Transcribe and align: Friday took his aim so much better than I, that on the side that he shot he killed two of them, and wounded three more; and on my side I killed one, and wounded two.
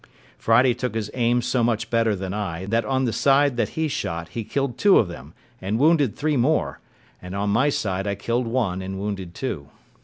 Friday 0.39 0.73
took 0.73 0.95
his 0.95 1.11
aim 1.13 1.43
so 1.43 1.63
much 1.63 1.91
better 1.91 2.15
than 2.15 2.33
I, 2.33 2.65
that 2.65 2.85
on 2.85 3.05
the 3.05 3.13
side 3.13 3.55
that 3.57 3.77
he 3.77 3.87
shot 3.87 4.29
he 4.29 4.43
killed 4.43 4.79
two 4.79 4.97
of 4.97 5.07
them, 5.07 5.35
and 5.61 5.77
wounded 5.77 6.15
three 6.15 6.37
more; 6.37 6.79
and 7.21 7.35
on 7.35 7.51
my 7.51 7.69
side 7.69 8.07
I 8.07 8.15
killed 8.15 8.47
one, 8.47 8.81
and 8.81 8.97
wounded 8.97 9.35
two. 9.35 9.69